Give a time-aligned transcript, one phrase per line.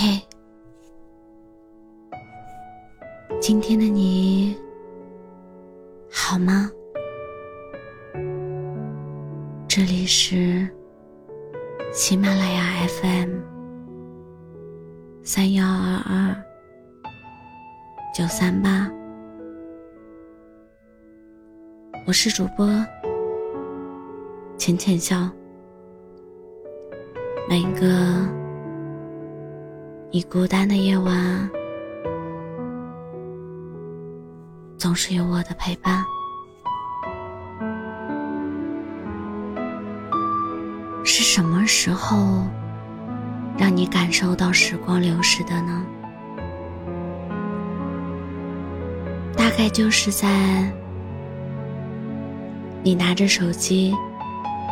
[0.00, 0.22] 嘿，
[3.40, 4.56] 今天的你
[6.08, 6.70] 好吗？
[9.66, 10.68] 这里是
[11.92, 13.40] 喜马拉雅 FM
[15.24, 16.44] 三幺二二
[18.14, 18.88] 九三八，
[22.06, 22.68] 我是主播
[24.56, 25.28] 浅浅笑。
[27.48, 28.24] 每一个
[30.10, 31.50] 你孤单的夜晚，
[34.78, 36.02] 总是有我的陪伴。
[41.04, 42.46] 是什么时候
[43.58, 45.84] 让你感受到时光流逝的呢？
[49.36, 50.72] 大概就是在
[52.82, 53.94] 你拿着手机，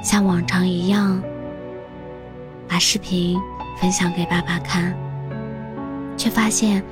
[0.00, 1.20] 像往常一样。
[2.68, 3.36] 把视频
[3.80, 4.96] 分享给爸爸看，
[6.16, 6.82] 却发现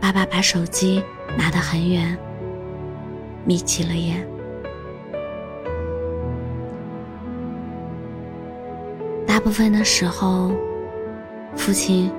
[0.00, 1.02] 爸爸把手机
[1.36, 2.16] 拿得很远，
[3.44, 4.26] 眯起了眼。
[9.26, 10.52] 大部分的时候，
[11.56, 12.10] 父亲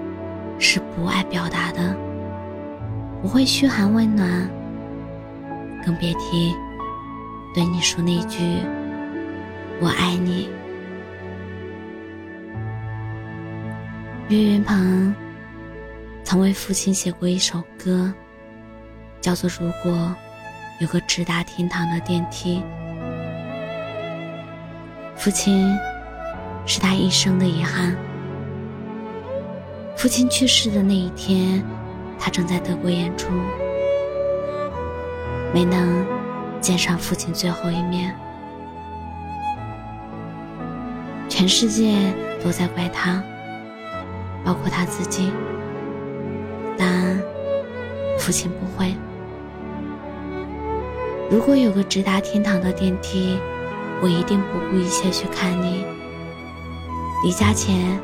[0.58, 1.96] 是不爱表达的，
[3.22, 4.50] 不会嘘寒问暖，
[5.86, 6.56] 更别提
[7.54, 8.60] 对你说那句
[9.82, 10.50] “我爱你”。
[14.30, 15.14] 岳云鹏
[16.32, 18.10] 曾为父亲写过一首歌，
[19.20, 20.16] 叫做《如果
[20.80, 22.62] 有个直达天堂的电梯》。
[25.18, 25.78] 父亲
[26.66, 27.98] 是他一生的遗憾。
[29.98, 31.62] 父亲去世的那一天，
[32.18, 33.28] 他正在德国演出，
[35.54, 36.08] 没能
[36.62, 38.16] 见上父亲最后一面。
[41.28, 43.22] 全世界都在怪他。
[44.46, 45.30] 包括他自己，
[48.22, 48.96] 父亲不会。
[51.32, 53.40] 如果有个直达天堂的电梯，
[54.00, 55.84] 我一定不顾一切去看你。
[57.24, 58.00] 离家前，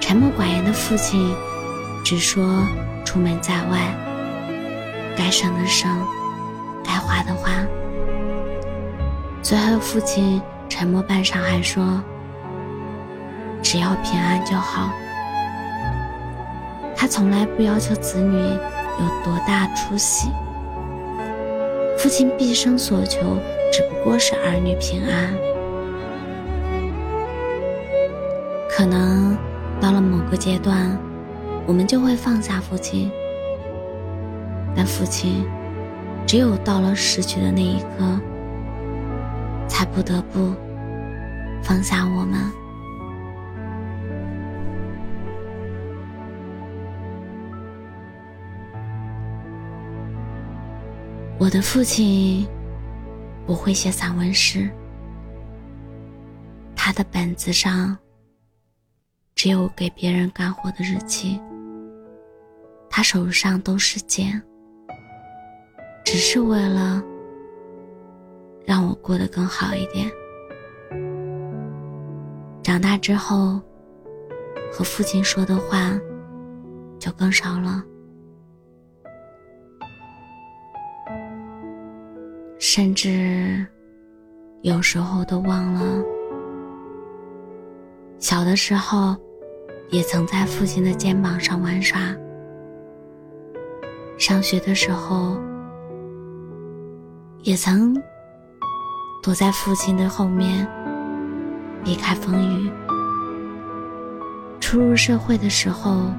[0.00, 1.34] 沉默寡言的父亲
[2.02, 2.62] 只说
[3.04, 3.94] 出门在外，
[5.14, 5.90] 该省的省，
[6.82, 7.50] 该花的花。
[9.42, 10.40] 最后，父亲
[10.70, 12.02] 沉默半晌，还说
[13.62, 14.90] ：“只要平安就好。”
[16.96, 18.38] 他从来不要求子女
[18.98, 20.30] 有多大出息，
[21.98, 23.20] 父亲毕生所求
[23.72, 25.34] 只不过是儿女平安。
[28.70, 29.36] 可能
[29.80, 30.98] 到了某个阶段，
[31.66, 33.10] 我们就会放下父亲，
[34.76, 35.44] 但父亲
[36.26, 38.20] 只有到了失去的那一刻，
[39.68, 40.52] 才不得不
[41.62, 42.63] 放下我们。
[51.44, 52.48] 我的父亲
[53.46, 54.66] 不会写散文诗，
[56.74, 57.94] 他的本子上
[59.34, 61.38] 只有给别人干活的日期。
[62.88, 64.42] 他手上都是茧，
[66.02, 67.04] 只是为了
[68.64, 70.10] 让我过得更好一点。
[72.62, 73.60] 长大之后，
[74.72, 75.92] 和父亲说的话
[76.98, 77.84] 就更少了。
[82.76, 83.64] 甚至
[84.62, 86.02] 有时候都忘了，
[88.18, 89.16] 小的时候
[89.90, 92.00] 也曾在父亲的肩膀上玩耍。
[94.18, 95.40] 上学的时候
[97.44, 97.94] 也曾
[99.22, 100.66] 躲在父亲的后面
[101.84, 102.68] 避开风雨。
[104.58, 106.10] 初入社会的时候，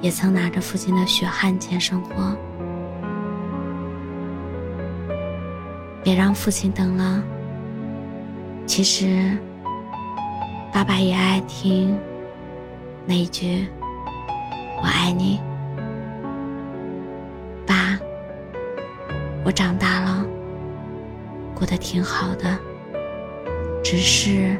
[0.00, 2.36] 也曾拿着父亲的血汗钱生活。
[6.10, 7.22] 别让父亲等了。
[8.66, 9.30] 其实，
[10.72, 11.96] 爸爸也爱听
[13.06, 13.68] 那一句
[14.82, 15.40] “我爱你”。
[17.64, 17.96] 爸，
[19.44, 20.26] 我长大了，
[21.54, 22.58] 过得挺好的，
[23.80, 24.56] 只是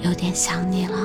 [0.00, 0.98] 有点想你了。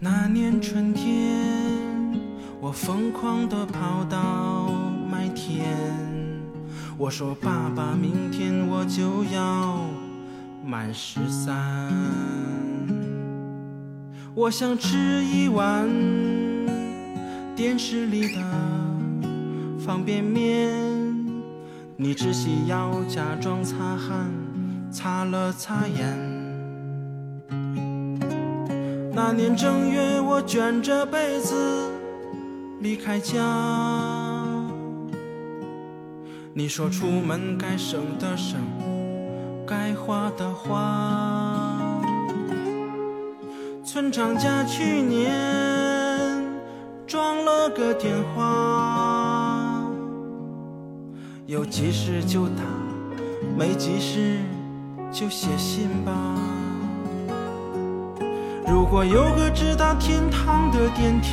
[0.00, 1.42] 那年春天，
[2.60, 4.70] 我疯狂地跑到
[5.10, 5.66] 麦田。
[6.96, 9.80] 我说：“爸爸，明天我就要
[10.64, 11.92] 满十三。”
[14.36, 15.88] 我想吃一碗
[17.56, 18.40] 电视里的
[19.80, 20.72] 方便面，
[21.96, 24.30] 你只需要假装擦汗，
[24.92, 26.37] 擦了擦眼。
[29.20, 31.90] 那年正月，我卷着被子
[32.78, 33.34] 离开家。
[36.54, 38.60] 你说出门该省的省，
[39.66, 42.00] 该花的花。
[43.84, 46.40] 村长家去年
[47.04, 49.82] 装了个电话，
[51.46, 52.62] 有急事就打，
[53.58, 54.38] 没急事
[55.10, 56.12] 就写信吧。
[58.70, 61.30] 如果有个直达天堂的电梯，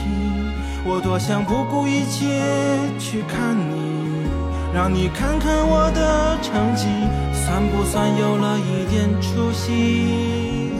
[0.85, 2.41] 我多想不顾一切
[2.97, 4.25] 去看你，
[4.73, 6.87] 让你看看我的成绩，
[7.33, 10.71] 算不算有了一点出息？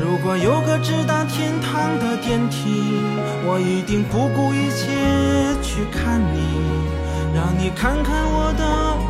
[0.00, 2.94] 如果有个直达天堂的电梯，
[3.44, 4.88] 我一定不顾一切
[5.60, 6.40] 去看你，
[7.34, 8.64] 让你看看我的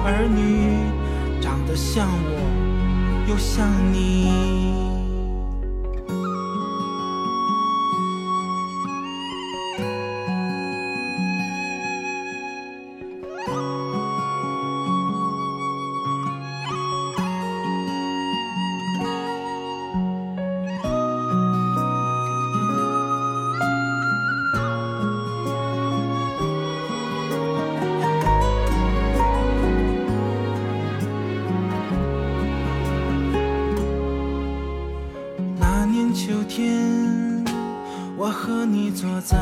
[0.04, 4.89] 儿女，长得像我，又像你。
[38.22, 39.38] 我和你坐在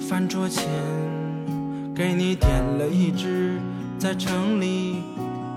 [0.00, 0.64] 饭桌前，
[1.94, 3.56] 给你点了一支
[3.96, 4.96] 在城里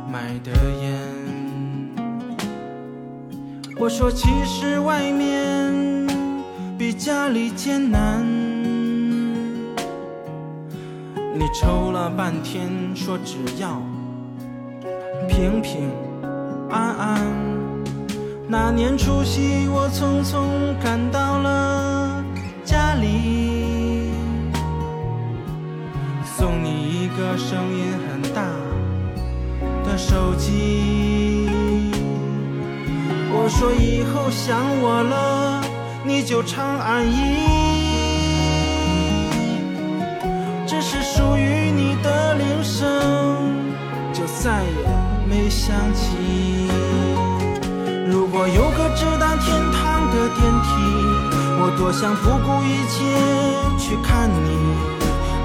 [0.07, 0.51] 买的
[0.83, 1.01] 烟。
[3.79, 5.73] 我说其实外面
[6.77, 8.23] 比家里艰难，
[11.33, 13.81] 你抽了半天说只要
[15.27, 15.89] 平平
[16.69, 17.19] 安安。
[18.47, 20.45] 那年除夕，我匆匆
[20.83, 21.84] 赶到了
[22.65, 24.09] 家里，
[26.25, 28.41] 送你一个声音很大
[29.83, 31.47] 的手机。
[33.31, 35.61] 我说以后想我了，
[36.03, 37.13] 你就长按一，
[40.65, 42.09] 这是属于你的
[51.65, 53.01] 我多想不顾一切
[53.79, 54.53] 去看你，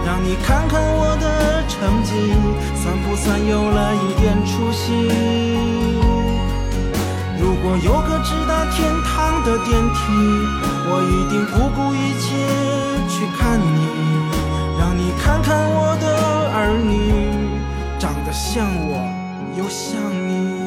[0.05, 2.13] 让你看看我的成绩，
[2.77, 5.09] 算不算有了一点出息？
[7.41, 10.13] 如果有个直达天堂的电梯，
[10.93, 12.37] 我一定不顾一切
[13.09, 13.89] 去看你，
[14.79, 17.17] 让你看看我的儿女，
[17.99, 19.09] 长得像我，
[19.57, 19.97] 又像
[20.29, 20.60] 你。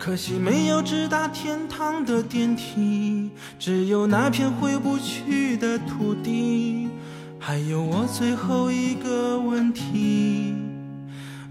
[0.00, 3.28] 可惜没有直达天堂的电梯，
[3.58, 6.88] 只有那片回不去的土地。
[7.38, 10.54] 还有我最后一个问题，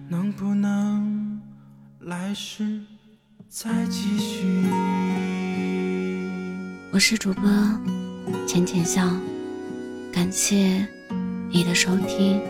[0.07, 1.39] 能不能
[1.99, 2.81] 来世
[3.47, 4.65] 再继续？
[6.91, 7.43] 我是主播
[8.47, 9.07] 浅浅笑，
[10.11, 10.87] 感谢
[11.51, 12.41] 你的收听。